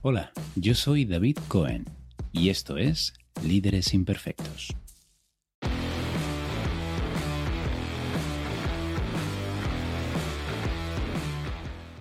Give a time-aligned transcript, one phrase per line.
[0.00, 1.84] Hola, yo soy David Cohen
[2.30, 3.14] y esto es
[3.44, 4.76] Líderes Imperfectos.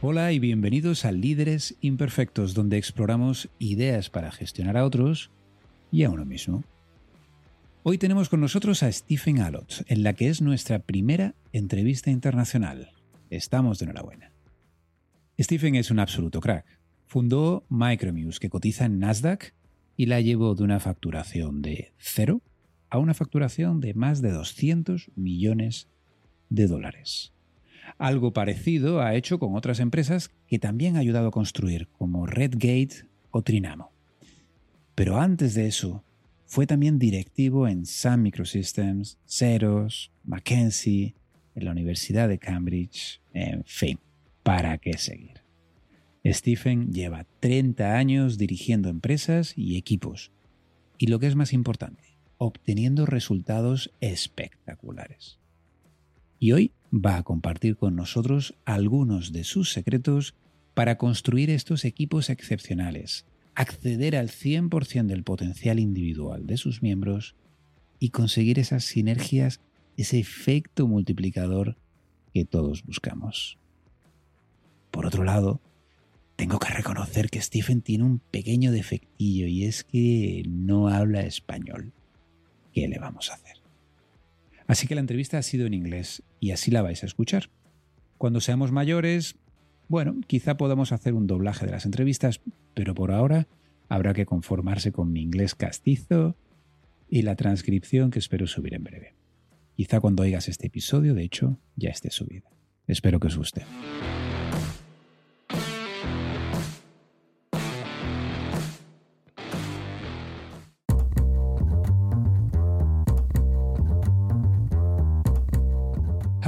[0.04, 5.32] Hola y bienvenidos a Líderes Imperfectos, donde exploramos ideas para gestionar a otros
[5.91, 6.64] y a uno mismo.
[7.82, 12.91] Hoy tenemos con nosotros a Stephen Allott, en la que es nuestra primera entrevista internacional.
[13.32, 14.32] Estamos de enhorabuena.
[15.39, 16.77] Stephen es un absoluto crack.
[17.08, 19.54] Fundó Micromuse, que cotiza en Nasdaq,
[19.95, 22.41] y la llevó de una facturación de cero
[22.90, 25.88] a una facturación de más de 200 millones
[26.50, 27.34] de dólares.
[27.98, 33.08] Algo parecido ha hecho con otras empresas que también ha ayudado a construir, como Redgate
[33.31, 33.92] o Trinamo.
[34.94, 36.03] Pero antes de eso,
[36.45, 41.16] fue también directivo en Sun Microsystems, Xerox, McKinsey,
[41.55, 43.98] en la Universidad de Cambridge, en fin,
[44.44, 45.47] ¿para qué seguir?
[46.34, 50.31] Stephen lleva 30 años dirigiendo empresas y equipos,
[50.98, 55.39] y lo que es más importante, obteniendo resultados espectaculares.
[56.39, 60.36] Y hoy va a compartir con nosotros algunos de sus secretos
[60.73, 67.36] para construir estos equipos excepcionales, acceder al 100% del potencial individual de sus miembros
[68.00, 69.59] y conseguir esas sinergias,
[69.98, 71.78] ese efecto multiplicador
[72.33, 73.58] que todos buscamos.
[74.92, 75.59] Por otro lado,
[76.38, 81.93] tengo que reconocer que Stephen tiene un pequeño defectillo y es que no habla español.
[82.71, 83.57] ¿Qué le vamos a hacer?
[84.67, 87.49] Así que la entrevista ha sido en inglés y así la vais a escuchar.
[88.19, 89.35] Cuando seamos mayores,
[89.88, 92.39] bueno, quizá podamos hacer un doblaje de las entrevistas,
[92.75, 93.47] pero por ahora
[93.89, 96.35] habrá que conformarse con mi inglés castizo
[97.09, 99.15] y la transcripción que espero subir en breve.
[99.75, 102.52] Quizá cuando oigas este episodio, de hecho, ya esté subida.
[102.85, 103.65] Espero que os guste.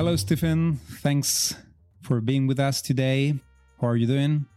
[0.09, 0.78] Hello, Stephen.
[1.03, 1.53] Thanks
[2.02, 3.36] for being with us today.
[3.80, 4.47] How are you doing?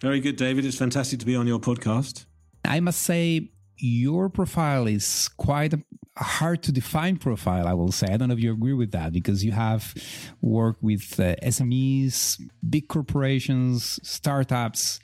[0.00, 0.64] Very good, David.
[0.64, 2.24] It's fantastic to be on your podcast.
[2.64, 5.82] I must say, your profile is quite a
[6.16, 8.06] hard to define profile, I will say.
[8.06, 9.92] I don't know if you agree with that because you have
[10.40, 12.40] worked with uh, SMEs,
[12.70, 14.98] big corporations, startups,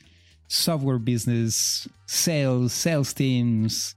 [0.47, 3.95] software business, sales, sales teams,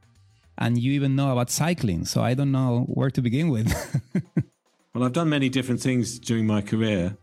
[0.58, 2.04] and you even know about cycling.
[2.04, 3.72] So I don't know where to begin with.
[4.94, 7.18] Well, I've done many different things during my career.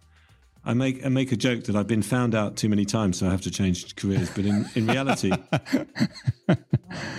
[0.65, 3.27] I make I make a joke that I've been found out too many times, so
[3.27, 4.31] I have to change careers.
[4.31, 5.33] But in, in reality,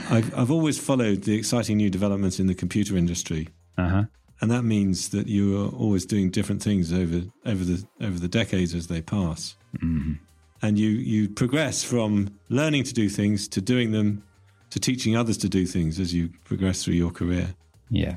[0.10, 4.04] I've I've always followed the exciting new developments in the computer industry, uh-huh.
[4.42, 8.28] and that means that you are always doing different things over over the over the
[8.28, 10.14] decades as they pass, mm-hmm.
[10.62, 14.24] and you you progress from learning to do things to doing them
[14.70, 17.56] to teaching others to do things as you progress through your career.
[17.90, 18.16] Yeah,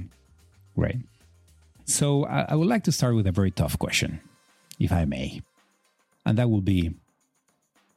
[0.75, 0.97] great.
[1.84, 4.20] So I, I would like to start with a very tough question,
[4.78, 5.43] if I may.
[6.25, 6.94] And that will be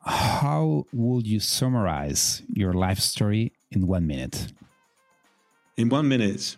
[0.06, 4.54] how would you summarize your life story in one minute?
[5.78, 6.56] In one minute.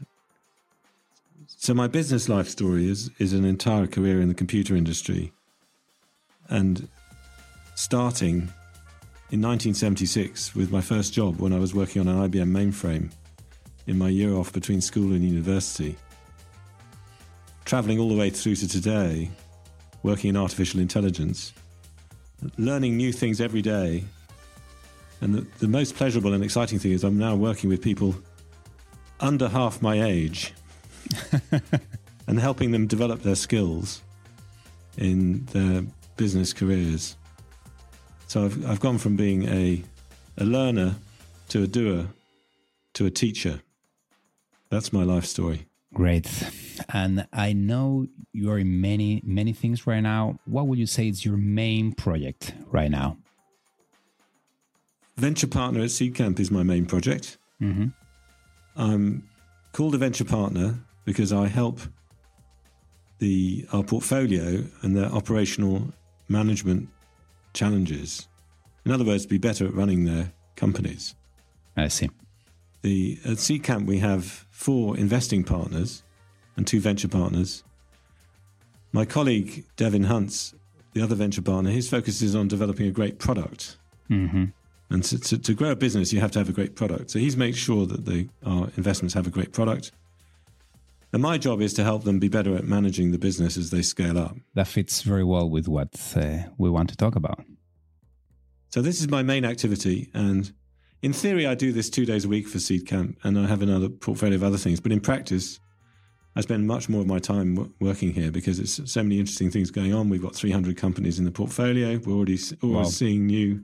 [1.48, 5.32] So my business life story is is an entire career in the computer industry.
[6.50, 6.88] And
[7.76, 8.52] starting
[9.30, 13.12] in 1976 with my first job when I was working on an IBM mainframe
[13.86, 15.98] in my year off between school and university
[17.68, 19.30] traveling all the way through to today,
[20.02, 21.54] working in artificial intelligence,
[22.58, 24.06] learning new things every day.
[25.20, 28.16] And the, the most pleasurable and exciting thing is I'm now working with people
[29.20, 30.54] under half my age
[32.28, 34.02] and helping them develop their skills
[34.98, 35.84] in their
[36.16, 37.18] business careers.
[38.28, 39.84] So I've, I've gone from being a,
[40.38, 40.96] a learner
[41.50, 42.06] to a doer
[42.94, 43.60] to a teacher.
[44.70, 45.68] That's my life story.
[45.94, 46.28] Great.
[46.90, 50.40] And I know you are in many, many things right now.
[50.46, 53.18] What would you say is your main project right now?
[55.18, 57.38] Venture partner at Seedcamp is my main project.
[57.62, 57.88] Mm-hmm.
[58.76, 59.28] I'm
[59.72, 61.80] called a venture partner because I help
[63.20, 65.92] the our portfolio and their operational
[66.30, 66.90] management
[67.54, 68.28] challenges.
[68.86, 71.16] In other words, be better at running their companies.
[71.76, 72.10] I see.
[72.84, 76.04] The at Seedcamp we have four investing partners
[76.58, 77.64] and two venture partners.
[78.92, 80.54] My colleague Devin Hunts,
[80.94, 83.78] the other venture partner, his focus is on developing a great product.
[84.10, 84.46] Mm-hmm.
[84.90, 87.12] And to, to, to, grow a business, you have to have a great product.
[87.12, 89.92] So he's made sure that the, our investments have a great product.
[91.14, 93.82] And my job is to help them be better at managing the business as they
[93.82, 94.38] scale up.
[94.56, 97.44] That fits very well with what uh, we want to talk about.
[98.70, 100.52] So this is my main activity, and
[101.02, 103.88] in theory, I do this two days a week for Seedcamp, and I have another
[103.88, 104.80] portfolio of other things.
[104.80, 105.60] But in practice,
[106.38, 109.50] I spend much more of my time w- working here because it's so many interesting
[109.50, 110.08] things going on.
[110.08, 111.98] We've got 300 companies in the portfolio.
[111.98, 112.84] We're already always wow.
[112.84, 113.64] seeing new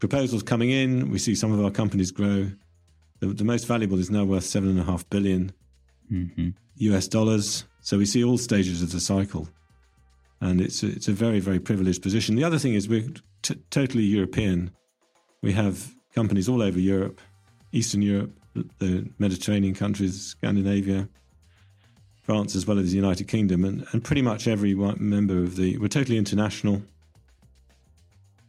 [0.00, 1.12] proposals coming in.
[1.12, 2.50] We see some of our companies grow.
[3.20, 5.52] The, the most valuable is now worth seven and a half billion
[6.10, 6.48] mm-hmm.
[6.74, 7.66] US dollars.
[7.82, 9.48] So we see all stages of the cycle,
[10.40, 12.34] and it's a, it's a very very privileged position.
[12.34, 13.10] The other thing is we're
[13.42, 14.72] t- totally European.
[15.40, 17.20] We have companies all over Europe,
[17.70, 18.32] Eastern Europe,
[18.78, 21.08] the Mediterranean countries, Scandinavia,
[22.26, 25.78] France, as well as the United Kingdom, and, and pretty much every member of the
[25.78, 26.82] we're totally international.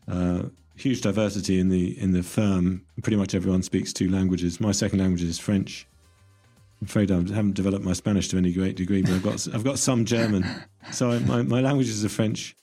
[0.07, 0.43] Uh,
[0.75, 2.83] huge diversity in the in the firm.
[3.03, 4.59] Pretty much everyone speaks two languages.
[4.59, 5.87] My second language is French.
[6.81, 9.63] I'm afraid I haven't developed my Spanish to any great degree, but I've got I've
[9.63, 10.43] got some German.
[10.91, 12.55] So I, my my languages are French,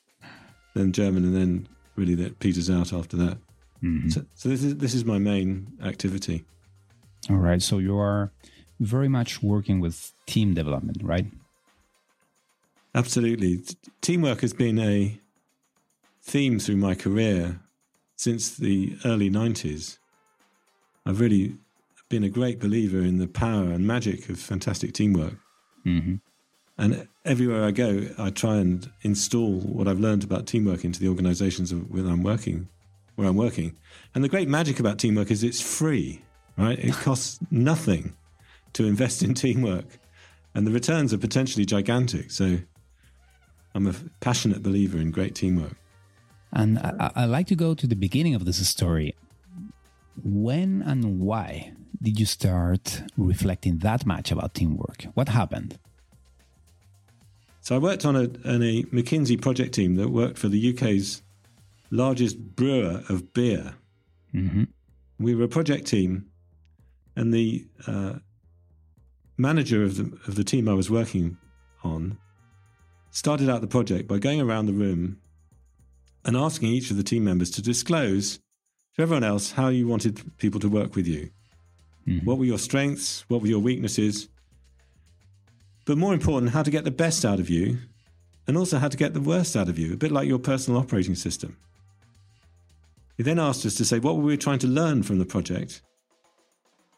[0.75, 3.39] then German, and then really that peters out after that.
[3.85, 4.09] Mm-hmm.
[4.09, 6.45] So, so this is this is my main activity.
[7.31, 7.63] All right.
[7.63, 8.33] So you are
[8.81, 11.26] very much working with team development, right?
[12.94, 13.61] Absolutely.
[14.00, 15.19] Teamwork has been a
[16.23, 17.61] theme through my career
[18.17, 19.99] since the early 90s.
[21.05, 21.56] I've really
[22.09, 25.35] been a great believer in the power and magic of fantastic teamwork.
[25.85, 26.17] Mm-hmm.
[26.77, 31.09] And everywhere I go, I try and install what I've learned about teamwork into the
[31.09, 32.69] organizations where I'm working,
[33.17, 33.77] where I'm working.
[34.15, 36.23] And the great magic about teamwork is it's free,
[36.56, 36.79] right?
[36.79, 38.15] It costs nothing
[38.75, 39.87] to invest in teamwork,
[40.55, 42.31] and the returns are potentially gigantic.
[42.31, 42.59] So
[43.75, 45.76] I'm a passionate believer in great teamwork.
[46.53, 49.17] And I, I like to go to the beginning of this story.
[50.23, 55.06] When and why did you start reflecting that much about teamwork?
[55.15, 55.79] What happened?
[57.61, 61.23] So I worked on a, on a McKinsey project team that worked for the UK's
[61.91, 63.75] largest brewer of beer.
[64.35, 64.65] Mm-hmm.
[65.19, 66.27] We were a project team,
[67.17, 68.15] and the uh,
[69.37, 71.37] manager of the of the team I was working
[71.83, 72.19] on
[73.11, 75.19] started out the project by going around the room
[76.25, 78.39] and asking each of the team members to disclose
[78.97, 81.31] to everyone else how you wanted people to work with you.
[82.07, 82.27] Mm-hmm.
[82.27, 83.25] What were your strengths?
[83.29, 84.29] What were your weaknesses?
[85.85, 87.79] But more important, how to get the best out of you
[88.47, 90.81] and also how to get the worst out of you, a bit like your personal
[90.81, 91.57] operating system.
[93.17, 95.83] He then asked us to say what were we trying to learn from the project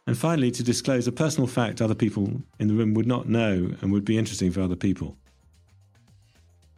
[0.06, 3.74] and finally, to disclose a personal fact other people in the room would not know
[3.80, 5.16] and would be interesting for other people.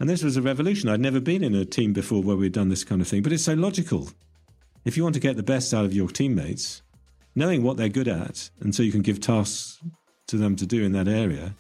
[0.01, 0.89] And this was a revolution.
[0.89, 3.33] I'd never been in a team before where we'd done this kind of thing, but
[3.33, 4.09] it's so logical.
[4.85, 6.83] If you want to get the best out of your teammates,
[7.35, 9.81] knowing what they're good at, and so you can give tasks
[10.29, 11.55] to them to do in that area,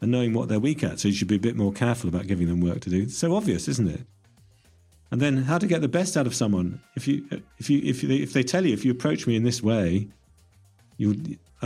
[0.00, 2.26] and knowing what they're weak at, so you should be a bit more careful about
[2.26, 3.02] giving them work to do.
[3.02, 4.00] It's so obvious, isn't it?
[5.10, 6.80] And then how to get the best out of someone.
[6.96, 7.26] If you
[7.58, 10.08] if you if they, if they tell you if you approach me in this way,
[11.00, 11.16] you'll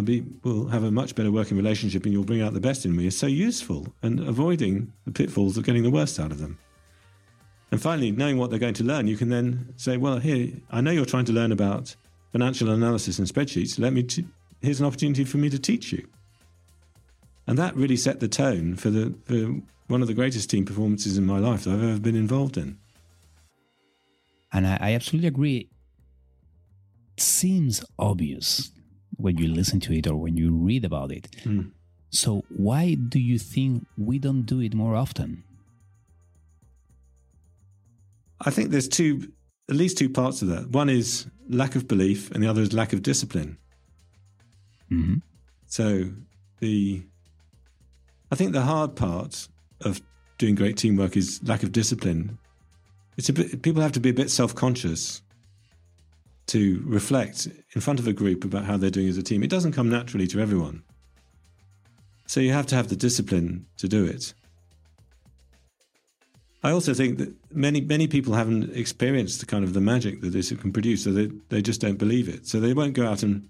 [0.05, 2.95] be, will have a much better working relationship and you'll bring out the best in
[2.95, 6.57] me is so useful and avoiding the pitfalls of getting the worst out of them.
[7.73, 10.81] And finally, knowing what they're going to learn, you can then say, well, here, I
[10.81, 11.97] know you're trying to learn about
[12.31, 13.77] financial analysis and spreadsheets.
[13.77, 14.25] Let me, t-
[14.63, 16.07] here's an opportunity for me to teach you.
[17.49, 21.19] And that really set the tone for, the, for one of the greatest team performances
[21.19, 22.79] in my life that I've ever been involved in.
[24.53, 25.69] And I, I absolutely agree.
[27.17, 28.71] It seems obvious
[29.17, 31.31] when you listen to it or when you read about it.
[31.45, 31.73] Mm.
[32.11, 35.43] So, why do you think we don't do it more often?
[38.41, 39.33] I think there's two,
[39.69, 40.71] at least two parts of that.
[40.71, 43.59] One is lack of belief, and the other is lack of discipline.
[44.91, 45.17] Mm-hmm.
[45.67, 46.11] So,
[46.61, 47.03] the
[48.31, 49.49] I think the hard part
[49.81, 50.01] of
[50.39, 52.39] doing great teamwork is lack of discipline.
[53.17, 55.23] It's a bit, people have to be a bit self conscious
[56.47, 59.43] to reflect in front of a group about how they're doing as a team.
[59.43, 60.83] It doesn't come naturally to everyone.
[62.27, 64.35] So you have to have the discipline to do it.
[66.63, 70.31] I also think that many many people haven't experienced the kind of the magic that
[70.31, 72.47] this can produce, so they, they just don't believe it.
[72.47, 73.47] So they won't go out and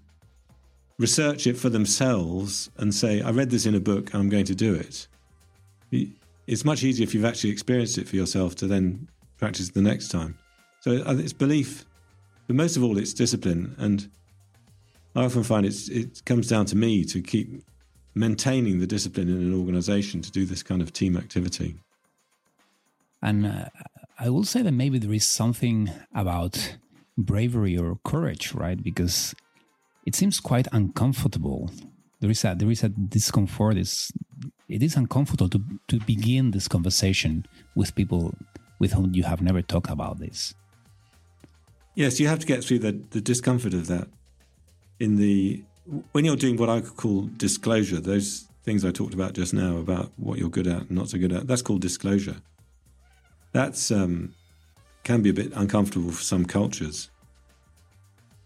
[0.97, 4.55] research it for themselves and say, I read this in a book, I'm going to
[4.55, 5.07] do it.
[6.47, 10.09] It's much easier if you've actually experienced it for yourself to then practice the next
[10.09, 10.37] time.
[10.81, 11.85] So uh, it's belief
[12.47, 13.75] but most of all, it's discipline.
[13.77, 14.09] And
[15.15, 17.63] I often find it's, it comes down to me to keep
[18.13, 21.75] maintaining the discipline in an organization to do this kind of team activity.
[23.21, 23.65] And uh,
[24.19, 26.77] I will say that maybe there is something about
[27.17, 28.81] bravery or courage, right?
[28.81, 29.33] Because
[30.05, 31.71] it seems quite uncomfortable.
[32.19, 33.77] There is a there is a discomfort.
[33.77, 34.11] Is
[34.69, 38.35] it is uncomfortable to to begin this conversation with people
[38.79, 40.53] with whom you have never talked about this.
[41.95, 44.07] Yes, you have to get through the, the discomfort of that.
[44.99, 45.63] In the
[46.11, 49.77] when you're doing what I could call disclosure, those things I talked about just now
[49.77, 52.37] about what you're good at and not so good at, that's called disclosure.
[53.51, 54.33] That's um,
[55.03, 57.09] can be a bit uncomfortable for some cultures.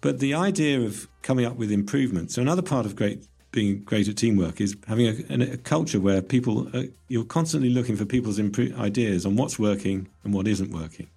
[0.02, 4.08] But the idea of coming up with improvements, so another part of great being great
[4.08, 8.38] at teamwork is having a, a culture where people are, you're constantly looking for people's
[8.38, 11.08] impro- ideas on what's working and what isn't working.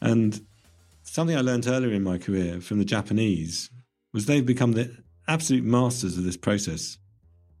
[0.00, 0.44] And
[1.02, 3.70] something I learned earlier in my career from the Japanese
[4.12, 4.96] was they've become the
[5.28, 6.98] absolute masters of this process.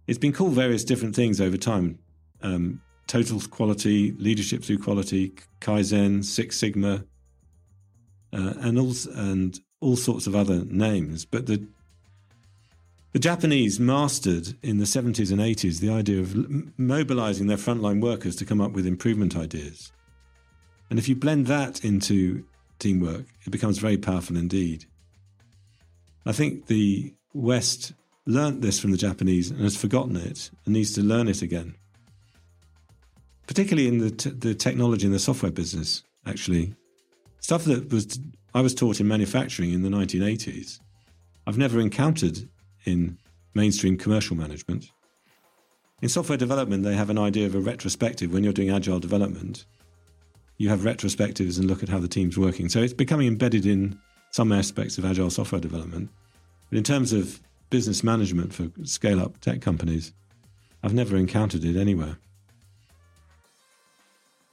[0.06, 1.98] It's been called various different things over time
[2.42, 7.04] um, total quality, leadership through quality, Kaizen, Six Sigma,
[8.32, 11.24] uh, and, all, and all sorts of other names.
[11.24, 11.66] But the,
[13.12, 16.34] the Japanese mastered in the 70s and 80s the idea of
[16.78, 19.92] mobilizing their frontline workers to come up with improvement ideas.
[20.90, 22.44] And if you blend that into
[22.82, 24.84] teamwork, it becomes very powerful indeed.
[26.26, 27.92] I think the West
[28.26, 31.74] learnt this from the Japanese and has forgotten it and needs to learn it again.
[33.46, 36.74] Particularly in the, t- the technology and the software business, actually.
[37.40, 38.20] Stuff that was
[38.54, 40.78] I was taught in manufacturing in the 1980s.
[41.46, 42.48] I've never encountered
[42.84, 43.18] in
[43.54, 44.90] mainstream commercial management.
[46.02, 49.64] In software development, they have an idea of a retrospective when you're doing agile development.
[50.62, 52.68] You have retrospectives and look at how the team's working.
[52.68, 53.98] So it's becoming embedded in
[54.30, 56.08] some aspects of agile software development.
[56.70, 60.12] But in terms of business management for scale up tech companies,
[60.84, 62.16] I've never encountered it anywhere.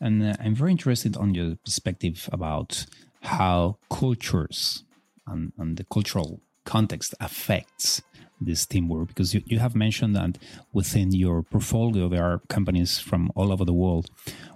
[0.01, 2.87] And uh, I'm very interested on your perspective about
[3.21, 4.85] how cultures
[5.27, 6.41] and, and the cultural
[6.75, 8.01] context affects
[8.41, 10.37] this teamwork because you, you have mentioned that
[10.71, 14.05] within your portfolio there are companies from all over the world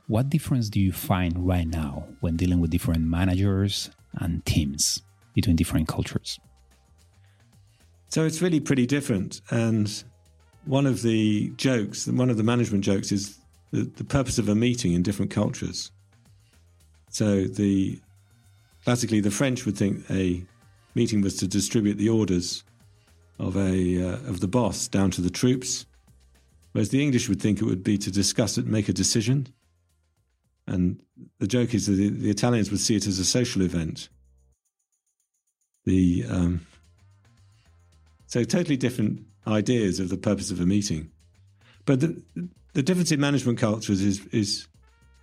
[0.08, 5.02] what difference do you find right now when dealing with different managers and teams
[5.34, 6.40] between different cultures?
[8.10, 9.42] So it's really pretty different.
[9.50, 10.04] And
[10.66, 13.40] one of the jokes, one of the management jokes is
[13.72, 15.92] the, the purpose of a meeting in different cultures.
[17.10, 18.00] So the
[18.84, 20.46] classically the French would think a
[20.96, 22.64] meeting was to distribute the orders
[23.40, 25.86] of a uh, of the boss down to the troops,
[26.72, 29.48] whereas the English would think it would be to discuss it, make a decision.
[30.66, 31.02] And
[31.40, 34.10] the joke is that the, the Italians would see it as a social event
[35.86, 36.66] the um,
[38.28, 41.12] so totally different ideas of the purpose of a meeting.
[41.86, 42.22] But the,
[42.74, 44.68] the difference in management cultures is is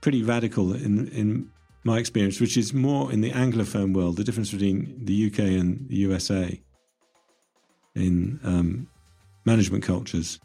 [0.00, 1.50] pretty radical in in
[1.84, 4.16] my experience, which is more in the Anglophone world.
[4.16, 6.60] The difference between the UK and the USA
[7.94, 8.88] in um,
[9.44, 10.38] management cultures.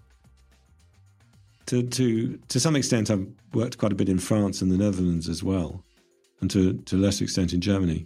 [1.67, 5.27] To to to some extent, I've worked quite a bit in France and the Netherlands
[5.27, 5.83] as well,
[6.41, 8.05] and to to a lesser extent in Germany.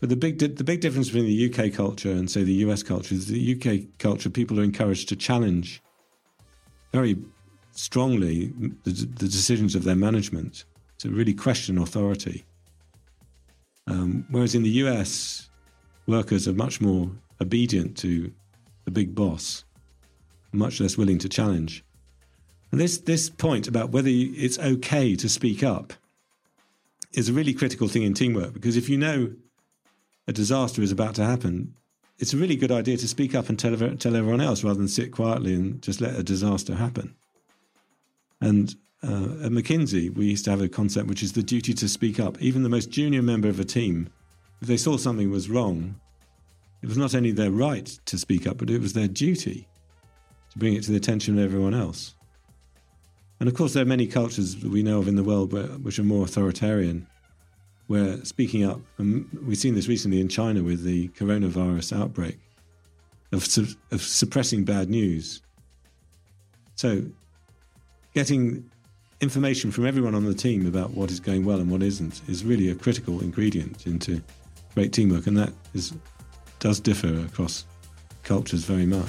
[0.00, 3.14] But the big the big difference between the UK culture and say the US culture
[3.14, 5.82] is the UK culture people are encouraged to challenge
[6.92, 7.16] very
[7.72, 8.52] strongly
[8.84, 10.64] the, the decisions of their management
[11.00, 12.44] to really question authority.
[13.86, 15.48] Um, whereas in the US,
[16.06, 18.32] workers are much more obedient to
[18.84, 19.64] the big boss,
[20.52, 21.84] much less willing to challenge.
[22.70, 25.92] And this this point about whether it's okay to speak up
[27.12, 29.32] is a really critical thing in teamwork because if you know
[30.28, 31.74] a disaster is about to happen,
[32.18, 34.86] it's a really good idea to speak up and tell, tell everyone else rather than
[34.86, 37.16] sit quietly and just let a disaster happen.
[38.40, 41.88] And uh, at McKinsey, we used to have a concept which is the duty to
[41.88, 42.40] speak up.
[42.40, 44.10] Even the most junior member of a team,
[44.60, 45.98] if they saw something was wrong,
[46.82, 49.66] it was not only their right to speak up, but it was their duty
[50.50, 52.14] to bring it to the attention of everyone else.
[53.38, 55.98] And of course, there are many cultures we know of in the world where, which
[55.98, 57.06] are more authoritarian
[57.86, 62.38] where speaking up, and we've seen this recently in China with the coronavirus outbreak,
[63.32, 63.48] of,
[63.90, 65.42] of suppressing bad news.
[66.76, 67.02] So,
[68.14, 68.70] getting
[69.20, 72.44] information from everyone on the team about what is going well and what isn't is
[72.44, 74.22] really a critical ingredient into
[74.74, 75.92] great teamwork, and that is
[76.58, 77.64] does differ across
[78.22, 79.08] cultures very much.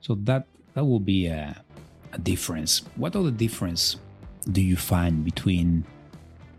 [0.00, 1.62] So that that will be a,
[2.14, 2.82] a difference.
[2.96, 3.96] What other difference
[4.50, 5.84] do you find between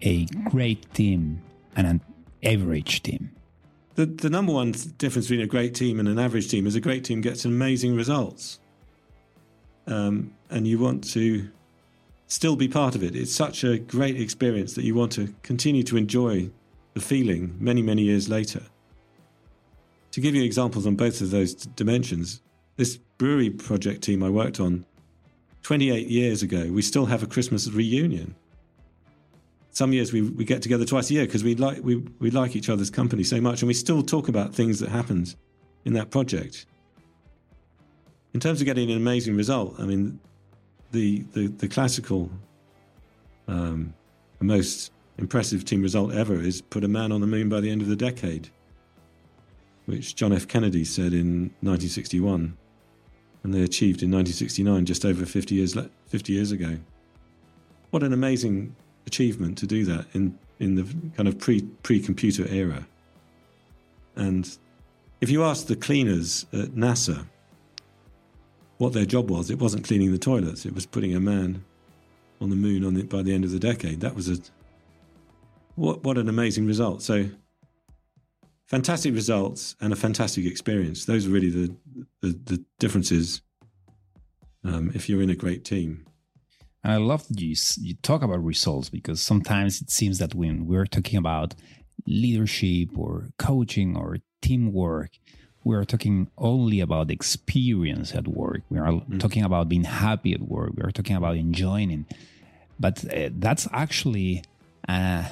[0.02, 1.42] a great team
[1.76, 2.02] and an
[2.44, 3.32] average team?
[3.96, 6.80] The, the number one difference between a great team and an average team is a
[6.80, 8.60] great team gets amazing results.
[9.88, 11.50] Um, and you want to
[12.28, 13.16] still be part of it.
[13.16, 16.50] It's such a great experience that you want to continue to enjoy
[16.94, 18.62] the feeling many, many years later.
[20.12, 22.42] To give you examples on both of those dimensions,
[22.78, 24.86] this brewery project team I worked on
[25.70, 28.34] 28 years ago, we still have a Christmas reunion.
[29.70, 32.56] Some years we, we get together twice a year because we like we, we like
[32.56, 35.36] each other's company so much, and we still talk about things that happened
[35.86, 36.66] in that project.
[38.34, 40.20] In terms of getting an amazing result, I mean,
[40.92, 42.32] the the, the classical,
[43.48, 43.94] um,
[44.40, 47.70] the most impressive team result ever is put a man on the moon by the
[47.70, 48.50] end of the decade,
[49.86, 50.48] which John F.
[50.48, 52.58] Kennedy said in 1961
[53.44, 55.78] and they achieved in 1969, just over 50 years
[56.08, 56.78] 50 years ago.
[57.92, 58.76] What an amazing
[59.08, 60.84] achievement to do that in in the
[61.16, 62.88] kind of pre pre computer era.
[64.16, 64.58] And
[65.22, 67.26] if you ask the cleaners at NASA
[68.78, 71.64] what their job was, it wasn't cleaning the toilets; it was putting a man
[72.42, 74.02] on the moon on the, by the end of the decade.
[74.02, 74.38] That was a
[75.76, 77.02] what what an amazing result.
[77.02, 77.30] So
[78.70, 81.06] fantastic results and a fantastic experience.
[81.06, 81.76] Those are really the
[82.22, 83.42] the, the differences
[84.64, 86.06] um, if you're in a great team.
[86.84, 90.66] And I love that you, you talk about results because sometimes it seems that when
[90.66, 91.56] we're talking about
[92.08, 95.12] leadership or coaching or teamwork,
[95.66, 98.62] we're talking only about experience at work.
[98.70, 99.20] We are mm.
[99.20, 100.72] talking about being happy at work.
[100.76, 102.06] We are talking about enjoying.
[102.80, 104.44] But uh, that's actually
[104.88, 105.26] uh,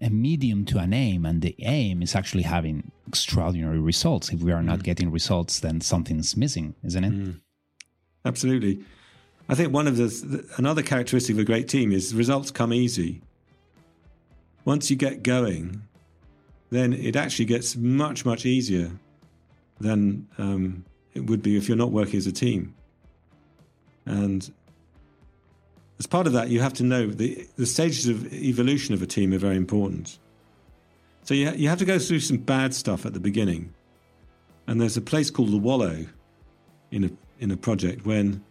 [0.00, 4.30] a medium to an aim, and the aim is actually having extraordinary results.
[4.30, 4.84] If we are not mm.
[4.84, 7.12] getting results, then something's missing, isn't it?
[7.12, 7.40] Mm.
[8.24, 8.84] Absolutely.
[9.48, 13.22] I think one of the another characteristic of a great team is results come easy.
[14.64, 15.82] Once you get going,
[16.70, 18.90] then it actually gets much much easier
[19.80, 22.74] than um, it would be if you're not working as a team.
[24.04, 24.50] And
[25.98, 29.06] as part of that, you have to know the, the stages of evolution of a
[29.06, 30.18] team are very important.
[31.24, 33.74] So you, you have to go through some bad stuff at the beginning.
[34.66, 36.06] And there's a place called the wallow
[36.90, 38.44] in a, in a project when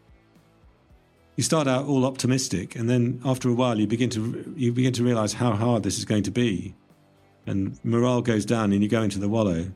[1.37, 4.91] you start out all optimistic, and then after a while, you begin to you begin
[4.93, 6.73] to realize how hard this is going to be,
[7.45, 9.71] and morale goes down, and you go into the wallow.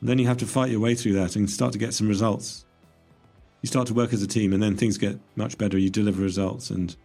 [0.00, 2.06] And then you have to fight your way through that and start to get some
[2.06, 2.65] results
[3.62, 5.78] you start to work as a team, and then things get much better.
[5.78, 6.96] You deliver results, and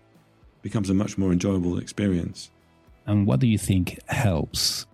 [0.62, 2.52] becomes a much more enjoyable experience.
[3.06, 4.86] And what do you think helps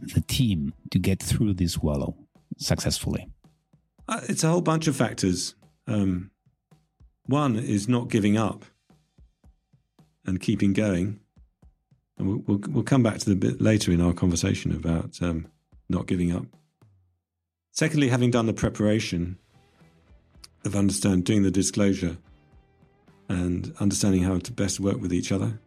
[0.00, 2.14] the team to get through this wallow
[2.56, 3.28] successfully?
[4.08, 5.54] Uh, it's a whole bunch of factors.
[5.86, 6.30] Um,
[7.26, 8.64] one is not giving up
[10.24, 11.20] and keeping going.
[12.16, 15.48] And we'll, we'll, we'll come back to the bit later in our conversation about um,
[15.88, 16.46] not giving up.
[17.72, 19.38] Secondly, having done the preparation
[20.68, 22.16] of understand doing the disclosure
[23.28, 25.58] and understanding how to best work with each other.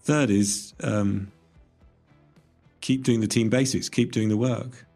[0.00, 1.30] Third is um,
[2.80, 4.86] keep doing the team basics, keep doing the work.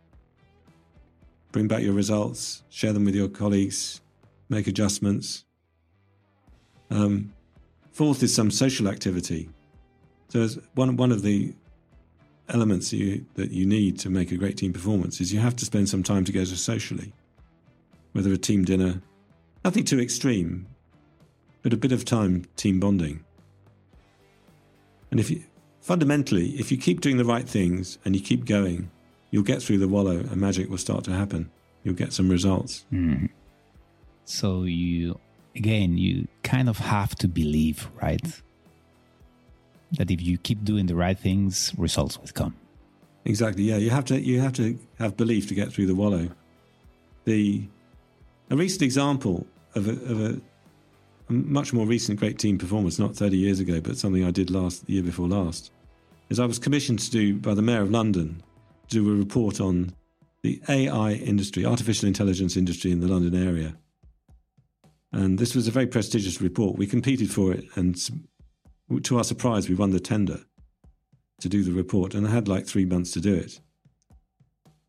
[1.52, 4.00] Bring back your results, share them with your colleagues,
[4.48, 5.44] make adjustments.
[6.90, 7.32] Um,
[7.92, 9.48] fourth is some social activity.
[10.28, 11.54] So, one one of the
[12.48, 15.64] elements you, that you need to make a great team performance is you have to
[15.64, 17.12] spend some time together socially
[18.16, 19.02] whether a team dinner,
[19.64, 20.66] nothing too extreme,
[21.62, 23.22] but a bit of time team bonding.
[25.10, 25.44] And if you,
[25.80, 28.90] fundamentally, if you keep doing the right things and you keep going,
[29.30, 31.50] you'll get through the wallow and magic will start to happen.
[31.84, 32.86] You'll get some results.
[32.92, 33.28] Mm.
[34.24, 35.20] So you,
[35.54, 38.42] again, you kind of have to believe, right?
[39.92, 42.56] That if you keep doing the right things, results will come.
[43.26, 43.64] Exactly.
[43.64, 46.28] Yeah, you have to you have to have belief to get through the wallow.
[47.24, 47.68] The
[48.50, 50.40] a recent example of a, of a,
[51.28, 54.50] a much more recent great team performance, not 30 years ago, but something I did
[54.50, 55.72] last the year before last,
[56.30, 58.42] is I was commissioned to do by the Mayor of London
[58.88, 59.94] to do a report on
[60.42, 63.76] the AI industry, artificial intelligence industry in the London area.
[65.12, 66.76] And this was a very prestigious report.
[66.76, 67.96] We competed for it, and
[69.02, 70.40] to our surprise, we won the tender
[71.40, 73.60] to do the report, and I had like three months to do it.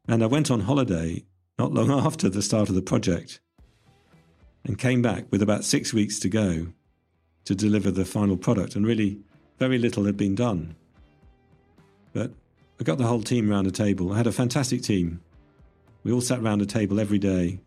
[0.07, 1.25] And I went on holiday
[1.57, 3.39] not long after the start of the project
[4.67, 6.67] and came back with about six weeks to go
[7.45, 8.75] to deliver the final product.
[8.75, 9.19] And really,
[9.57, 10.75] very little had been done.
[12.13, 12.31] But
[12.79, 14.11] I got the whole team around a table.
[14.11, 15.21] I had a fantastic team.
[16.03, 17.59] We all sat around a table every day,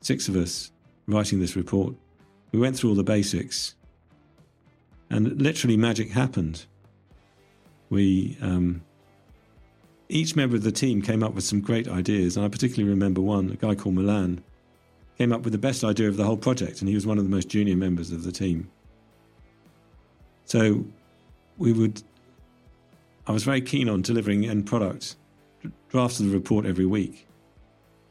[0.00, 0.70] six of us,
[1.06, 1.94] writing this report.
[2.52, 3.74] We went through all the basics,
[5.10, 6.64] and literally magic happened.
[7.90, 8.82] We um,
[10.08, 13.20] each member of the team came up with some great ideas, and I particularly remember
[13.20, 14.42] one, a guy called Milan,
[15.18, 17.24] came up with the best idea of the whole project, and he was one of
[17.24, 18.70] the most junior members of the team.
[20.44, 20.84] So
[21.58, 22.02] we would
[23.26, 25.16] I was very keen on delivering end product,
[25.88, 27.26] drafts of the report every week.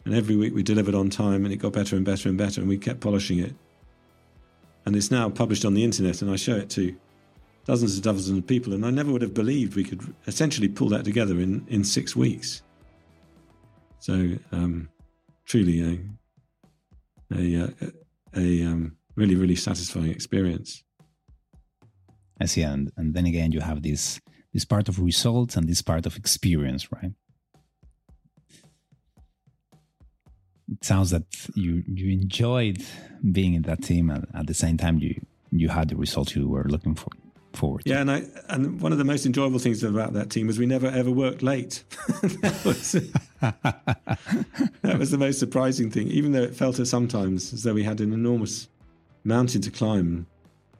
[0.03, 2.59] And every week we delivered on time and it got better and better and better
[2.59, 3.55] and we kept polishing it.
[4.85, 6.95] And it's now published on the internet and I show it to
[7.65, 8.73] dozens and dozens of people.
[8.73, 12.15] And I never would have believed we could essentially pull that together in, in six
[12.15, 12.61] weeks.
[13.99, 14.89] So, um,
[15.45, 15.81] truly
[17.31, 17.89] a, a, uh,
[18.35, 20.83] a, um, really, really satisfying experience.
[22.39, 22.63] I see.
[22.63, 24.19] And, and then again, you have this,
[24.53, 27.13] this part of results and this part of experience, right?
[30.67, 32.83] It sounds that you you enjoyed
[33.31, 36.47] being in that team, and at the same time, you you had the results you
[36.49, 37.11] were looking for
[37.55, 37.83] forward.
[37.85, 40.65] Yeah, and I and one of the most enjoyable things about that team was we
[40.65, 41.83] never ever worked late.
[42.21, 42.91] that, was,
[44.81, 48.01] that was the most surprising thing, even though it felt sometimes as though we had
[48.01, 48.67] an enormous
[49.23, 50.27] mountain to climb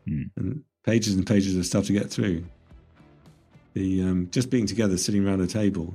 [0.08, 0.30] mm.
[0.36, 2.46] and pages and pages of stuff to get through.
[3.74, 5.94] The um, just being together, sitting around a table,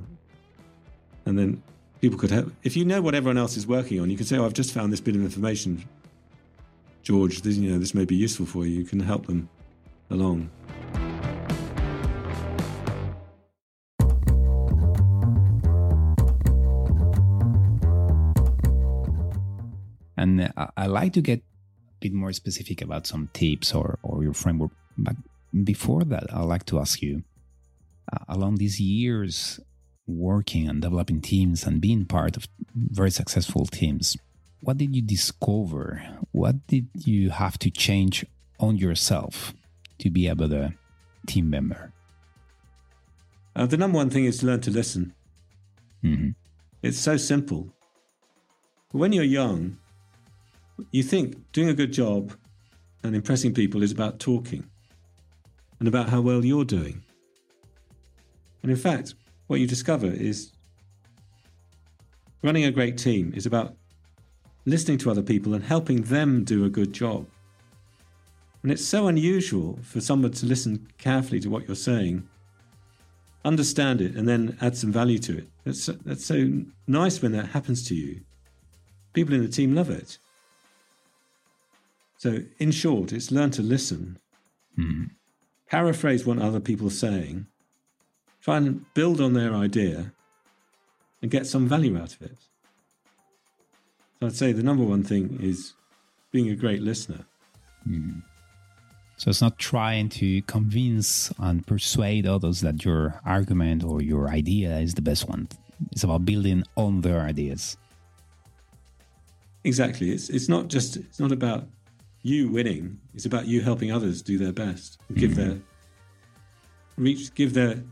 [1.25, 1.63] and then
[1.99, 2.51] people could have.
[2.63, 4.71] If you know what everyone else is working on, you could say, "Oh, I've just
[4.71, 5.83] found this bit of information,
[7.01, 7.41] George.
[7.41, 8.79] This, you know, this may be useful for you.
[8.79, 9.49] You can help them
[10.11, 10.49] along."
[20.21, 21.43] And I like to get a
[21.99, 24.71] bit more specific about some tips or, or your framework.
[24.95, 25.15] But
[25.63, 27.23] before that, I'd like to ask you
[28.13, 29.59] uh, along these years
[30.05, 34.15] working and developing teams and being part of very successful teams,
[34.59, 36.03] what did you discover?
[36.31, 38.23] What did you have to change
[38.59, 39.55] on yourself
[40.01, 40.75] to be a better
[41.27, 41.91] team member?
[43.55, 45.13] Uh, the number one thing is to learn to listen.
[46.03, 46.29] Mm-hmm.
[46.81, 47.69] It's so simple.
[48.91, 49.77] When you're young,
[50.91, 52.33] you think doing a good job
[53.03, 54.63] and impressing people is about talking
[55.79, 57.03] and about how well you're doing.
[58.61, 59.15] And in fact,
[59.47, 60.51] what you discover is
[62.43, 63.75] running a great team is about
[64.65, 67.25] listening to other people and helping them do a good job.
[68.63, 72.27] And it's so unusual for someone to listen carefully to what you're saying,
[73.43, 75.47] understand it, and then add some value to it.
[75.63, 78.21] That's, that's so nice when that happens to you.
[79.13, 80.19] People in the team love it.
[82.17, 84.19] So, in short, it's learn to listen,
[84.77, 85.09] mm.
[85.67, 87.47] paraphrase what other people are saying,
[88.41, 90.13] try and build on their idea,
[91.23, 92.37] and get some value out of it.
[94.19, 95.73] So, I'd say the number one thing is
[96.31, 97.25] being a great listener.
[97.89, 98.21] Mm.
[99.21, 104.79] So, it's not trying to convince and persuade others that your argument or your idea
[104.79, 105.47] is the best one.
[105.91, 107.77] It's about building on their ideas.
[109.63, 110.09] Exactly.
[110.09, 111.67] It's it's not just it's not about
[112.23, 112.99] you winning.
[113.13, 115.49] It's about you helping others do their best, give mm-hmm.
[115.49, 115.59] their
[116.97, 117.83] reach, give their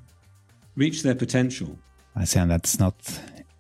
[0.76, 1.78] reach their potential.
[2.16, 2.96] I say that's not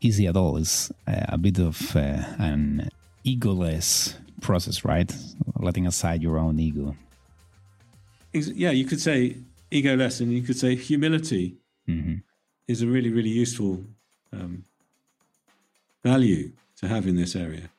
[0.02, 0.58] easy at all.
[0.58, 2.90] It's a bit of uh, an
[3.24, 5.16] egoless process, right?
[5.60, 6.96] Letting aside your own ego.
[8.34, 9.38] Yeah, you could say
[9.72, 12.16] egoless, and you could say humility mm-hmm.
[12.68, 13.86] is a really, really useful
[14.32, 14.66] um,
[16.04, 17.70] value to have in this area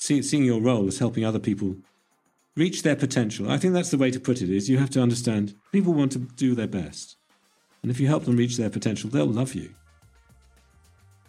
[0.00, 1.76] see, seeing your role as helping other people
[2.56, 3.50] reach their potential.
[3.50, 6.12] I think that's the way to put it is you have to understand people want
[6.12, 7.16] to do their best.
[7.82, 9.74] And if you help them reach their potential, they'll love you.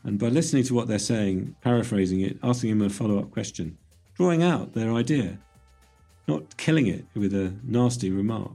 [0.04, 3.78] And by listening to what they're saying, paraphrasing it, asking them a follow up question,
[4.16, 5.38] drawing out their idea,
[6.34, 8.52] not killing it with a nasty remark.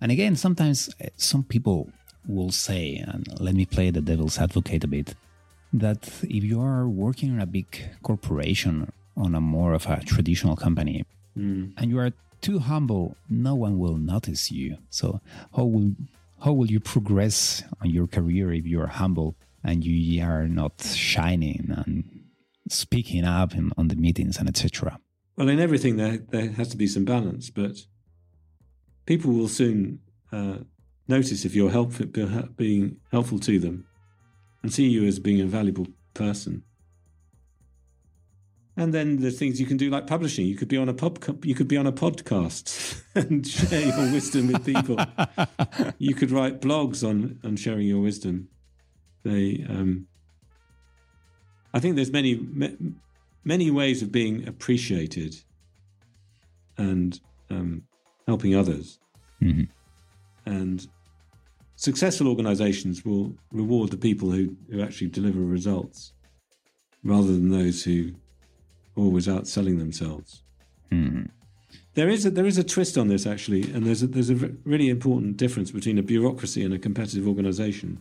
[0.00, 1.90] And again, sometimes uh, some people
[2.26, 5.14] will say, and let me play the devil's advocate a bit,
[5.72, 7.68] that if you are working in a big
[8.02, 8.74] corporation
[9.16, 11.04] on a more of a traditional company
[11.36, 11.72] mm.
[11.76, 14.78] and you are too humble, no one will notice you.
[14.88, 15.20] So
[15.56, 15.92] how will
[16.44, 20.80] how will you progress on your career if you are humble and you are not
[20.80, 22.04] shining and
[22.68, 24.98] speaking up in, on the meetings and etc.
[25.40, 27.86] Well, in everything there there has to be some balance, but
[29.06, 30.00] people will soon
[30.30, 30.58] uh,
[31.08, 31.94] notice if you're help,
[32.58, 33.86] being helpful to them
[34.62, 36.62] and see you as being a valuable person.
[38.76, 40.44] And then there's things you can do like publishing.
[40.44, 44.12] You could be on a pub, you could be on a podcast and share your
[44.12, 44.98] wisdom with people.
[45.98, 48.48] you could write blogs on on sharing your wisdom.
[49.22, 50.06] They, um,
[51.72, 52.34] I think there's many
[53.44, 55.36] many ways of being appreciated
[56.76, 57.82] and um,
[58.26, 58.98] helping others.
[59.42, 59.64] Mm-hmm.
[60.46, 60.86] And
[61.76, 66.12] successful organizations will reward the people who, who actually deliver results
[67.02, 68.12] rather than those who
[68.96, 70.42] are always outselling themselves.
[70.90, 71.22] Hmm.
[71.94, 74.34] there is a, there is a twist on this actually, and there's a, there's a
[74.64, 78.00] really important difference between a bureaucracy and a competitive organisation,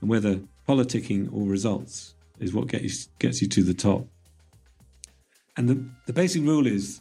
[0.00, 4.06] and whether politicking or results is what get you, gets you to the top.
[5.58, 7.00] And the, the basic rule is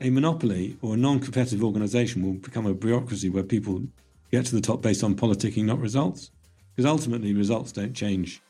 [0.00, 3.84] a monopoly or a non competitive organisation will become a bureaucracy where people
[4.32, 6.32] get to the top based on politicking, not results.
[6.74, 8.42] Because ultimately, results don't change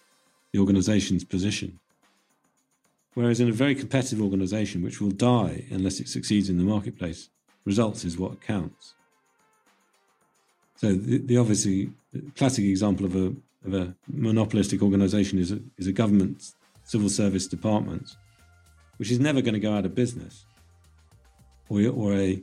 [0.53, 1.79] the organisation's position.
[3.13, 7.29] Whereas in a very competitive organisation, which will die unless it succeeds in the marketplace,
[7.67, 8.95] results is what counts.
[10.77, 11.91] So the, the obviously
[12.35, 13.35] classic example of a
[13.67, 16.53] of a monopolistic organisation is a, is a government
[16.83, 18.17] civil service department,
[18.97, 20.45] which is never going to go out of business,
[21.69, 22.43] or or a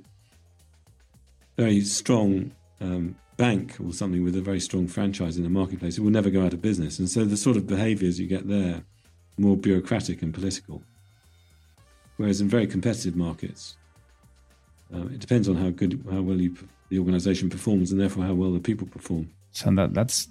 [1.58, 5.98] very strong um, bank or something with a very strong franchise in the marketplace.
[5.98, 8.48] It will never go out of business, and so the sort of behaviours you get
[8.48, 8.84] there
[9.38, 10.82] more bureaucratic and political.
[12.18, 13.76] Whereas in very competitive markets,
[14.94, 16.56] uh, it depends on how good, how well you,
[16.90, 19.32] the organization performs, and therefore how well the people perform.
[19.52, 20.28] So that, that's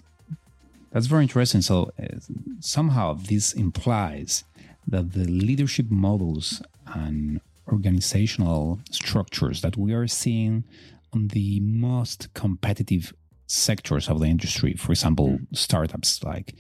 [0.93, 1.63] that's very interesting.
[1.63, 2.19] So uh,
[2.61, 4.45] somehow this implies
[4.91, 10.65] that the leadership models and organizational structures that we are seeing
[11.13, 13.13] on the most competitive
[13.47, 16.55] sectors of the industry, for example, startups like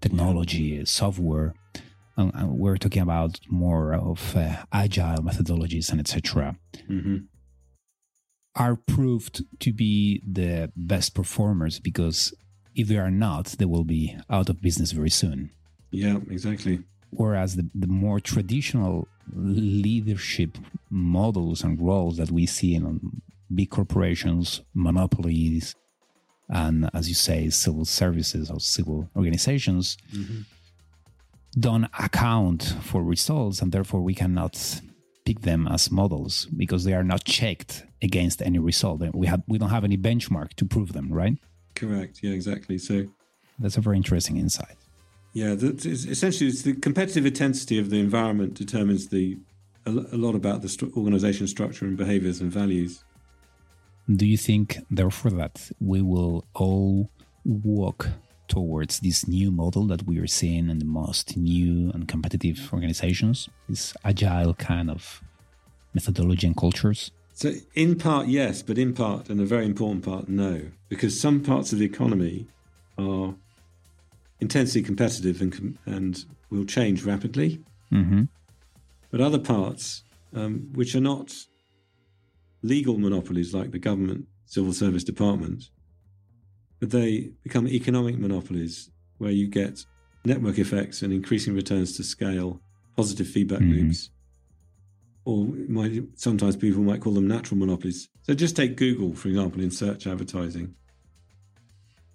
[0.00, 1.54] technology, software,
[2.16, 6.56] and, and we're talking about more of uh, agile methodologies and etc.
[6.88, 7.16] Mm-hmm.
[8.56, 12.32] Are proved to be the best performers because
[12.76, 15.50] if they are not, they will be out of business very soon.
[15.90, 16.80] Yeah, exactly.
[17.16, 20.58] Whereas the, the more traditional leadership
[20.90, 23.22] models and roles that we see in
[23.54, 25.74] big corporations, monopolies,
[26.48, 30.42] and as you say, civil services or civil organizations mm-hmm.
[31.58, 34.80] don't account for results, and therefore we cannot
[35.24, 39.02] pick them as models because they are not checked against any result.
[39.14, 41.38] We have we don't have any benchmark to prove them, right?
[41.74, 42.20] Correct.
[42.22, 42.78] Yeah, exactly.
[42.78, 43.06] So
[43.58, 44.76] that's a very interesting insight.
[45.34, 49.36] Yeah, it's essentially it's the competitive intensity of the environment determines the
[49.84, 53.04] a, lot about the st- organization structure and behaviors and values.
[54.08, 57.10] Do you think, therefore, that we will all
[57.44, 58.08] walk
[58.48, 63.48] towards this new model that we are seeing in the most new and competitive organizations,
[63.68, 65.22] this agile kind of
[65.94, 67.10] methodology and cultures?
[67.32, 71.42] So, in part, yes, but in part, and a very important part, no, because some
[71.42, 72.46] parts of the economy
[72.96, 73.34] are
[74.40, 77.62] intensely competitive and, and will change rapidly.
[77.92, 78.22] Mm-hmm.
[79.10, 80.02] But other parts,
[80.34, 81.34] um, which are not
[82.62, 85.70] legal monopolies like the government civil service department,
[86.80, 89.84] but they become economic monopolies where you get
[90.24, 92.60] network effects and increasing returns to scale,
[92.96, 93.86] positive feedback mm-hmm.
[93.86, 94.10] loops.
[95.26, 98.08] Or might, sometimes people might call them natural monopolies.
[98.22, 100.74] So just take Google, for example, in search advertising.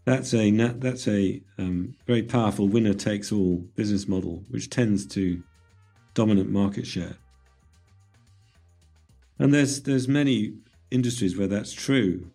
[0.05, 5.43] That's a that's a um, very powerful winner takes all business model, which tends to
[6.13, 7.15] dominant market share.
[9.37, 10.53] And there's there's many
[10.91, 12.31] industries where that's true,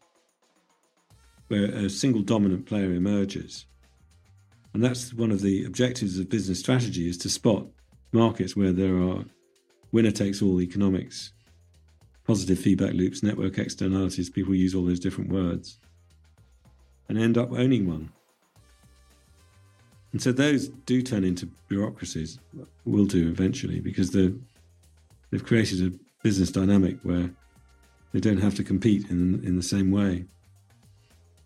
[1.48, 3.66] where a single dominant player emerges.
[4.72, 7.66] And that's one of the objectives of business strategy is to spot
[8.12, 9.24] markets where there are
[9.92, 11.32] winner takes all economics,
[12.24, 15.78] positive feedback loops, network externalities, people use all those different words,
[17.08, 18.10] and end up owning one.
[20.12, 22.38] And so those do turn into bureaucracies,
[22.84, 24.38] will do eventually, because they've
[25.44, 27.30] created a business dynamic where
[28.12, 30.26] they don't have to compete in in the same way.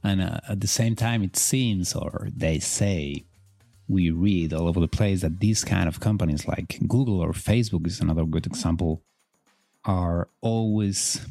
[0.05, 3.25] And uh, at the same time, it seems, or they say,
[3.89, 7.87] we read all over the place that these kind of companies like Google or Facebook
[7.87, 9.03] is another good example,
[9.85, 11.27] are always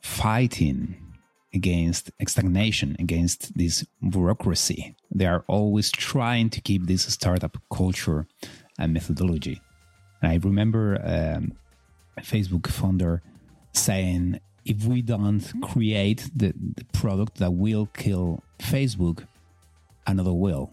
[0.00, 0.94] fighting
[1.56, 4.94] against stagnation, against this bureaucracy.
[5.10, 8.26] They are always trying to keep this startup culture
[8.78, 9.60] and methodology.
[10.20, 11.52] And I remember um,
[12.20, 13.22] Facebook founder
[13.72, 19.26] saying, if we don't create the, the product that will kill Facebook,
[20.06, 20.70] another will.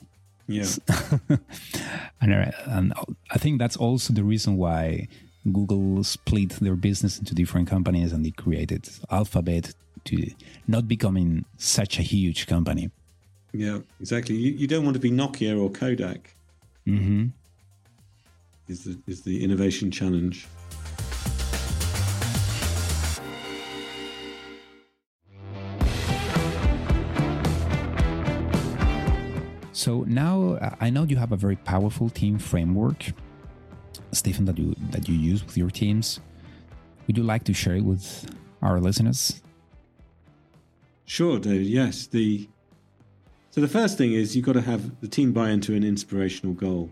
[0.48, 0.66] Yeah.
[2.22, 2.94] and, uh, and
[3.32, 5.08] I think that's also the reason why
[5.52, 9.74] Google split their business into different companies and they created Alphabet
[10.06, 10.32] to
[10.68, 12.90] not becoming such a huge company.
[13.52, 14.36] Yeah, exactly.
[14.36, 16.36] You, you don't want to be Nokia or Kodak.
[16.88, 17.28] Mm-hmm.
[18.68, 20.48] Is the is the innovation challenge.
[29.74, 33.12] So now uh, I know you have a very powerful team framework,
[34.16, 36.20] Stephen, that you that you use with your teams.
[37.08, 38.30] Would you like to share it with
[38.62, 39.42] our listeners?
[41.06, 41.68] Sure, David.
[41.68, 42.08] Yes.
[42.08, 42.48] The
[43.52, 46.56] so the first thing is you've got to have the team buy into an inspirational
[46.56, 46.92] goal.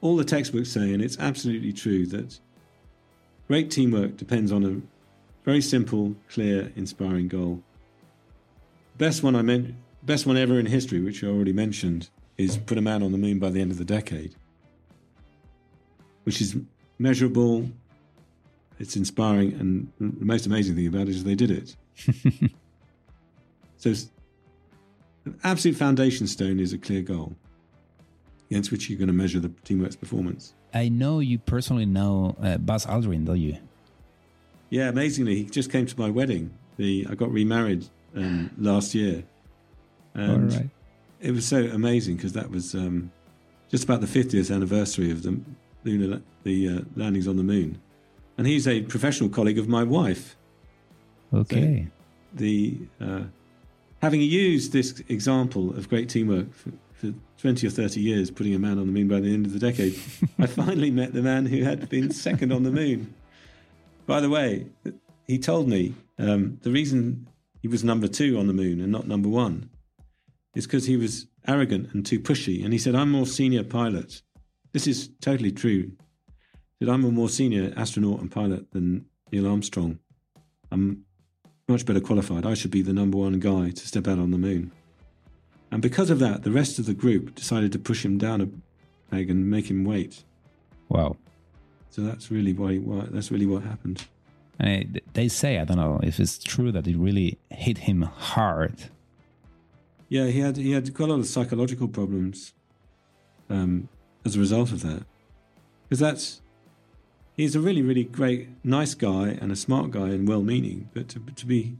[0.00, 2.38] All the textbooks say, and it's absolutely true, that
[3.48, 4.80] great teamwork depends on a
[5.44, 7.62] very simple, clear, inspiring goal.
[8.98, 12.78] Best one I meant, best one ever in history, which I already mentioned, is put
[12.78, 14.36] a man on the moon by the end of the decade,
[16.24, 16.56] which is
[16.98, 17.68] measurable,
[18.78, 21.76] it's inspiring, and the most amazing thing about it is they did it.
[23.76, 23.92] so,
[25.24, 27.34] the absolute foundation stone is a clear goal
[28.50, 30.54] against which you're going to measure the teamwork's performance.
[30.72, 33.56] I know you personally know uh, Buzz Aldrin, don't you?
[34.70, 36.52] Yeah, amazingly, he just came to my wedding.
[36.76, 39.24] The I got remarried um, last year,
[40.14, 40.70] and All right.
[41.20, 43.12] it was so amazing because that was um,
[43.70, 45.40] just about the 50th anniversary of the
[45.84, 47.80] lunar the uh, landings on the moon,
[48.38, 50.36] and he's a professional colleague of my wife.
[51.32, 51.88] Okay.
[52.34, 53.22] The uh,
[54.02, 58.58] having used this example of great teamwork for, for 20 or 30 years, putting a
[58.58, 59.98] man on the moon by the end of the decade,
[60.38, 63.14] I finally met the man who had been second on the moon.
[64.06, 64.66] By the way,
[65.26, 67.26] he told me um, the reason
[67.62, 69.70] he was number two on the moon and not number one
[70.54, 72.62] is because he was arrogant and too pushy.
[72.62, 74.22] And he said, I'm more senior pilot.
[74.74, 75.92] This is totally true.
[76.80, 80.00] That I'm a more senior astronaut and pilot than Neil Armstrong.
[80.72, 81.04] I'm
[81.68, 82.44] much better qualified.
[82.44, 84.72] I should be the number one guy to step out on the moon.
[85.70, 88.48] And because of that, the rest of the group decided to push him down a
[89.12, 90.24] peg and make him wait.
[90.88, 91.16] Wow.
[91.90, 94.04] So that's really why, why that's really what happened.
[94.58, 98.02] And it, they say, I don't know if it's true that it really hit him
[98.02, 98.90] hard.
[100.08, 102.52] Yeah, he had he had quite a lot of psychological problems
[103.48, 103.88] um,
[104.24, 105.04] as a result of that.
[105.84, 106.42] Because that's
[107.36, 111.20] he's a really really great, nice guy and a smart guy and well-meaning, but to
[111.20, 111.76] to be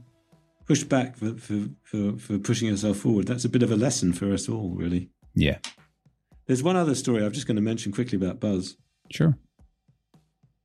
[0.65, 4.13] pushed back for for for, for pushing yourself forward, that's a bit of a lesson
[4.13, 5.09] for us all, really.
[5.33, 5.57] Yeah.
[6.47, 8.77] There's one other story I'm just going to mention quickly about Buzz.
[9.11, 9.37] Sure.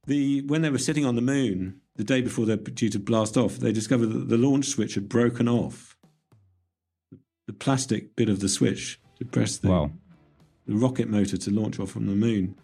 [0.06, 3.36] The when they were sitting on the moon the day before they're due to blast
[3.36, 5.96] off, they discovered that the launch switch had broken off.
[7.46, 9.90] The plastic bit of the switch to press the, Wow.
[10.70, 12.54] The rocket motor to launch off from the moon.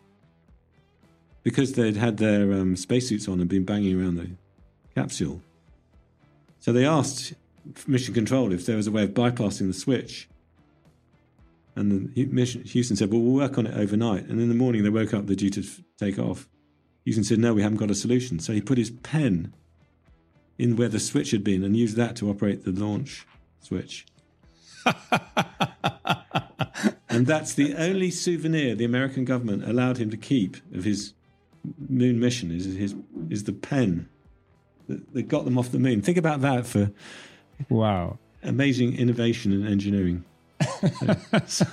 [1.43, 4.31] Because they'd had their um, spacesuits on and been banging around the
[4.95, 5.43] capsule.
[6.61, 7.35] So they asked
[7.89, 10.29] Mission Control if there was a way of bypassing the switch.
[11.75, 14.27] And the mission, Houston said, Well, we'll work on it overnight.
[14.27, 15.65] And in the morning, they woke up, they're due to
[15.99, 16.49] take off.
[17.05, 18.39] Houston said, No, we haven't got a solution.
[18.39, 19.53] So he put his pen
[20.59, 23.27] in where the switch had been and used that to operate the launch
[23.61, 24.07] switch.
[27.17, 31.15] and that's the only souvenir the American government allowed him to keep of his
[31.89, 32.95] moon mission is his
[33.31, 34.09] is the pen
[34.89, 36.01] that, that got them off the moon.
[36.03, 36.91] Think about that for
[37.69, 38.19] Wow.
[38.43, 40.25] amazing innovation and engineering.
[41.47, 41.67] So,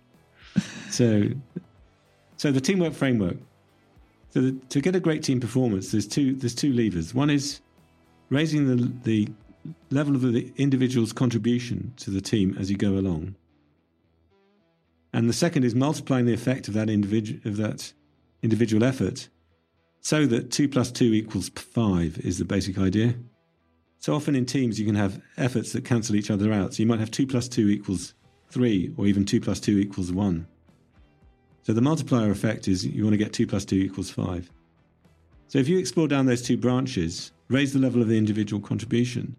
[0.90, 1.28] so,
[2.36, 3.36] so the teamwork framework.
[4.30, 7.14] So the, to get a great team performance, there's two there's two levers.
[7.14, 7.60] One is
[8.30, 9.28] raising the the
[9.90, 13.34] level of the individual's contribution to the team as you go along,
[15.16, 17.92] and the second is multiplying the effect of that individual of that
[18.42, 19.28] individual effort,
[20.02, 23.14] so that two plus two equals five is the basic idea.
[23.98, 26.74] So often in teams, you can have efforts that cancel each other out.
[26.74, 28.14] So you might have 2 plus 2 equals
[28.50, 30.46] 3, or even 2 plus 2 equals 1.
[31.62, 34.50] So the multiplier effect is you want to get 2 plus 2 equals 5.
[35.48, 39.34] So if you explore down those two branches, raise the level of the individual contribution.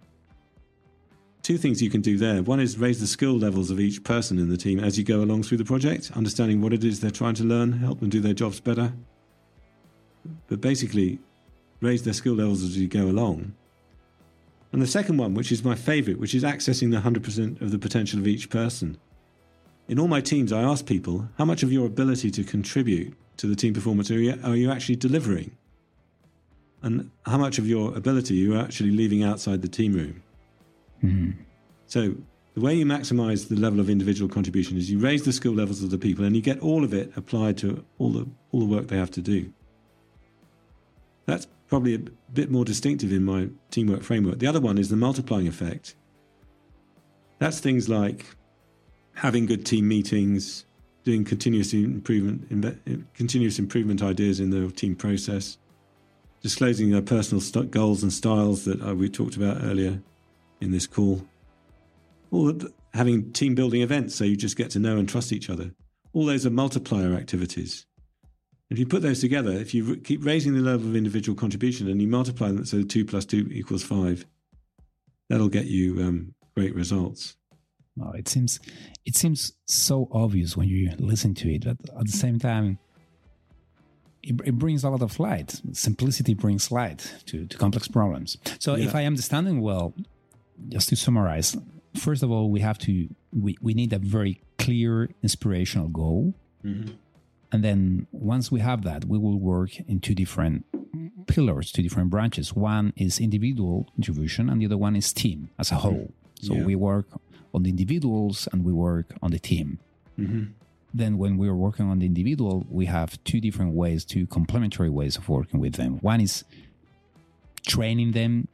[1.47, 2.43] Two things you can do there.
[2.43, 5.21] One is raise the skill levels of each person in the team as you go
[5.21, 8.19] along through the project, understanding what it is they're trying to learn, help them do
[8.19, 8.91] their jobs better.
[10.49, 11.19] But basically,
[11.79, 13.55] raise their skill levels as you go along.
[14.73, 17.79] And the second one, which is my favorite, which is accessing the 100% of the
[17.79, 18.97] potential of each person.
[19.87, 23.47] In all my teams, I ask people, how much of your ability to contribute to
[23.47, 25.55] the team performance are you, are you actually delivering?
[26.81, 30.23] And how much of your ability are you actually leaving outside the team room?
[31.03, 31.35] Mhm.
[31.85, 32.15] So
[32.53, 35.83] the way you maximize the level of individual contribution is you raise the skill levels
[35.83, 38.65] of the people and you get all of it applied to all the all the
[38.65, 39.53] work they have to do.
[41.25, 41.99] That's probably a
[42.33, 44.39] bit more distinctive in my teamwork framework.
[44.39, 45.95] The other one is the multiplying effect.
[47.39, 48.25] That's things like
[49.13, 50.65] having good team meetings,
[51.03, 52.49] doing continuous improvement,
[53.13, 55.57] continuous improvement ideas in the team process,
[56.41, 60.01] disclosing their personal st- goals and styles that uh, we talked about earlier
[60.61, 61.25] in this call.
[62.31, 62.53] Or
[62.93, 65.71] having team building events so you just get to know and trust each other.
[66.13, 67.85] All those are multiplier activities.
[68.69, 72.01] If you put those together, if you keep raising the level of individual contribution and
[72.01, 74.25] you multiply them, so two plus two equals five,
[75.29, 77.37] that'll get you um, great results.
[78.01, 78.59] Oh, it seems
[79.05, 82.77] it seems so obvious when you listen to it, but at the same time,
[84.21, 85.61] it, it brings a lot of light.
[85.71, 88.37] Simplicity brings light to, to complex problems.
[88.59, 88.85] So, yeah.
[88.85, 89.93] if I am understanding well,
[90.69, 91.55] just to summarize,
[91.95, 96.33] first of all, we have to we, we need a very clear inspirational goal.
[96.63, 96.93] Mm-hmm.
[97.51, 100.65] And then once we have that, we will work in two different
[101.27, 102.53] pillars, two different branches.
[102.53, 105.81] One is individual contribution, and the other one is team as a mm-hmm.
[105.81, 106.11] whole.
[106.41, 106.63] So yeah.
[106.63, 107.07] we work
[107.53, 109.79] on the individuals and we work on the team.
[110.19, 110.43] Mm-hmm.
[110.93, 114.89] Then, when we are working on the individual, we have two different ways, two complementary
[114.89, 115.99] ways of working with them.
[115.99, 116.43] One is
[117.65, 118.47] training them,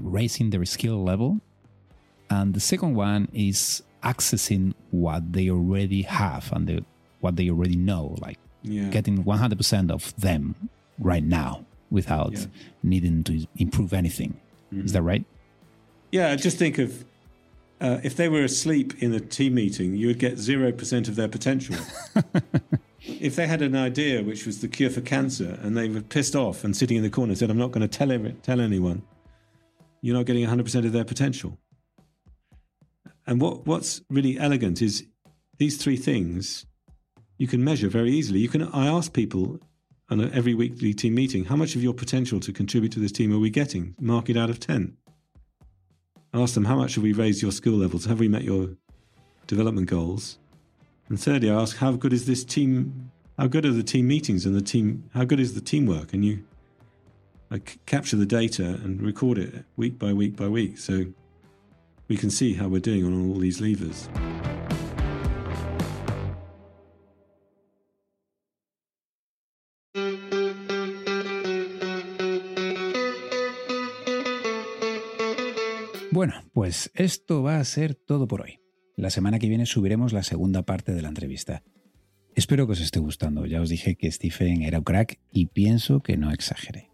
[0.00, 1.40] raising their skill level.
[2.28, 6.84] And the second one is accessing what they already have and the,
[7.20, 8.88] what they already know, like yeah.
[8.88, 10.54] getting 100% of them
[10.98, 12.46] right now without yeah.
[12.82, 14.38] needing to improve anything.
[14.72, 14.86] Mm-hmm.
[14.86, 15.24] Is that right?
[16.12, 17.04] Yeah, just think of
[17.80, 21.28] uh, if they were asleep in a team meeting, you would get 0% of their
[21.28, 21.76] potential.
[23.00, 26.36] if they had an idea which was the cure for cancer and they were pissed
[26.36, 28.08] off and sitting in the corner said, I'm not going to tell,
[28.42, 29.02] tell anyone,
[30.00, 31.58] you're not getting 100% of their potential.
[33.26, 35.06] And what, what's really elegant is
[35.58, 36.66] these three things
[37.38, 38.40] you can measure very easily.
[38.40, 38.64] You can.
[38.64, 39.60] I ask people
[40.10, 43.32] on every weekly team meeting, how much of your potential to contribute to this team
[43.32, 43.94] are we getting?
[44.00, 44.96] Mark it out of 10.
[46.34, 48.04] I Ask them, how much have we raised your skill levels?
[48.04, 48.76] Have we met your
[49.46, 50.38] development goals?
[51.08, 53.10] And thirdly, I ask, how good is this team?
[53.38, 55.08] How good are the team meetings and the team?
[55.14, 56.12] How good is the teamwork?
[56.12, 56.44] And you
[57.50, 61.06] like capture the data and record it week by week by week, so
[62.08, 64.08] we can see how we're doing on all these levers.
[76.12, 78.58] Bueno, pues esto va a ser todo por hoy.
[78.96, 81.62] La semana que viene subiremos la segunda parte de la entrevista.
[82.34, 83.46] Espero que os esté gustando.
[83.46, 86.89] Ya os dije que Stephen era un crack y pienso que no exageré.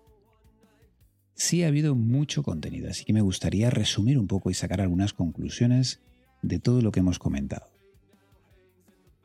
[1.37, 5.13] Sí ha habido mucho contenido, así que me gustaría resumir un poco y sacar algunas
[5.13, 6.01] conclusiones
[6.41, 7.71] de todo lo que hemos comentado.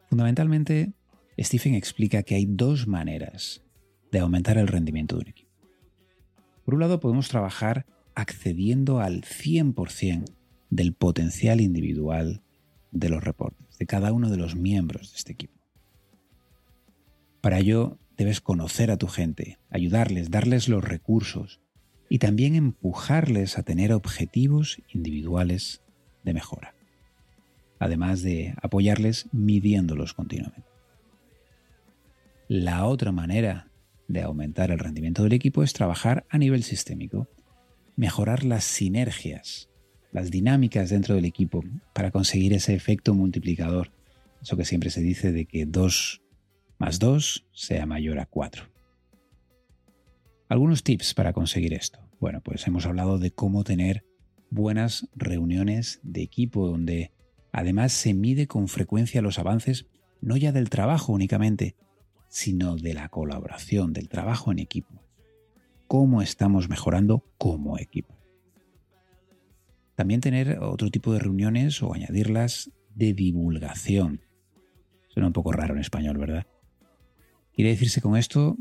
[0.09, 0.91] Fundamentalmente,
[1.39, 3.64] Stephen explica que hay dos maneras
[4.12, 5.51] de aumentar el rendimiento de un equipo.
[6.66, 10.26] Por un lado, podemos trabajar accediendo al 100%
[10.70, 12.41] del potencial individual
[12.91, 15.62] de los reportes, de cada uno de los miembros de este equipo.
[17.39, 21.62] Para ello, debes conocer a tu gente, ayudarles, darles los recursos
[22.12, 25.82] y también empujarles a tener objetivos individuales
[26.26, 26.76] de mejora,
[27.80, 30.68] además de apoyarles midiéndolos continuamente.
[32.49, 33.72] La otra manera
[34.09, 37.30] de aumentar el rendimiento del equipo es trabajar a nivel sistémico
[37.95, 39.70] mejorar las sinergias,
[40.12, 43.89] las dinámicas dentro del equipo para conseguir ese efecto multiplicador.
[44.41, 46.22] Eso que siempre se dice de que 2
[46.78, 48.81] más 2 sea mayor a 4.
[50.52, 51.99] Algunos tips para conseguir esto.
[52.20, 54.04] Bueno, pues hemos hablado de cómo tener
[54.49, 57.12] buenas reuniones de equipo donde
[57.52, 59.86] además se mide con frecuencia los avances
[60.20, 61.76] no ya del trabajo únicamente,
[62.28, 65.02] sino de la colaboración, del trabajo en equipo
[65.91, 68.18] cómo estamos mejorando como equipo.
[69.95, 74.22] También tener otro tipo de reuniones o añadirlas de divulgación.
[75.10, 76.47] Suena un poco raro en español, ¿verdad?
[77.54, 78.58] Quiere decirse con esto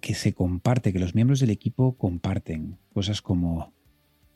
[0.00, 3.72] que se comparte, que los miembros del equipo comparten cosas como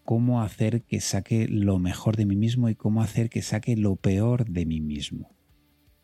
[0.05, 3.97] cómo hacer que saque lo mejor de mí mismo y cómo hacer que saque lo
[3.97, 5.31] peor de mí mismo.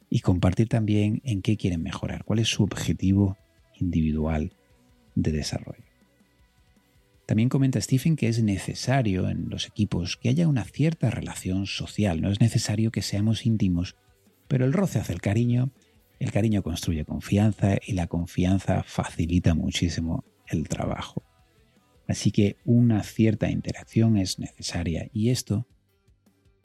[0.09, 3.37] Y compartir también en qué quieren mejorar, cuál es su objetivo
[3.81, 4.53] individual
[5.17, 5.83] de desarrollo.
[7.27, 12.23] También comenta Stephen que es necesario en los equipos que haya una cierta relación social.
[12.23, 13.97] No es necesario que seamos íntimos,
[14.47, 15.73] pero el roce hace el cariño,
[16.19, 21.23] el cariño construye confianza y la confianza facilita muchísimo el trabajo.
[22.09, 25.67] Así que una cierta interacción es necesaria y esto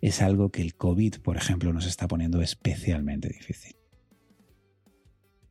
[0.02, 3.76] es algo que el COVID, por ejemplo, nos está poniendo especialmente difícil.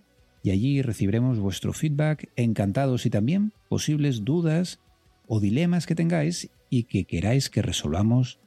[0.44, 4.78] y allí recibiremos vuestro feedback encantados y también posibles dudas
[5.26, 8.40] o dilemas que tengáis y que queráis que resolvamos